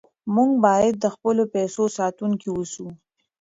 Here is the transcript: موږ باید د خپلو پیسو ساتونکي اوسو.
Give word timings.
موږ 0.35 0.51
باید 0.65 0.93
د 0.99 1.05
خپلو 1.15 1.43
پیسو 1.53 1.83
ساتونکي 1.97 2.49
اوسو. 2.53 2.87